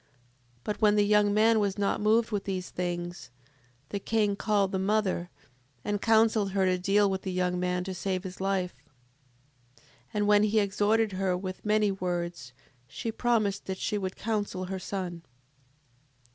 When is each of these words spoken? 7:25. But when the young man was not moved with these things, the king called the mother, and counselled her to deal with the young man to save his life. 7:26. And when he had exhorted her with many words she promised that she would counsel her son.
7:25. 0.01 0.07
But 0.63 0.81
when 0.81 0.95
the 0.95 1.05
young 1.05 1.31
man 1.31 1.59
was 1.59 1.77
not 1.77 2.01
moved 2.01 2.31
with 2.31 2.45
these 2.45 2.71
things, 2.71 3.29
the 3.89 3.99
king 3.99 4.35
called 4.35 4.71
the 4.71 4.79
mother, 4.79 5.29
and 5.85 6.01
counselled 6.01 6.53
her 6.53 6.65
to 6.65 6.79
deal 6.79 7.07
with 7.07 7.21
the 7.21 7.31
young 7.31 7.59
man 7.59 7.83
to 7.83 7.93
save 7.93 8.23
his 8.23 8.41
life. 8.41 8.73
7:26. 9.77 9.83
And 10.15 10.25
when 10.27 10.41
he 10.41 10.57
had 10.57 10.63
exhorted 10.63 11.11
her 11.11 11.37
with 11.37 11.63
many 11.63 11.91
words 11.91 12.51
she 12.87 13.11
promised 13.11 13.67
that 13.67 13.77
she 13.77 13.99
would 13.99 14.15
counsel 14.15 14.65
her 14.65 14.79
son. 14.79 15.21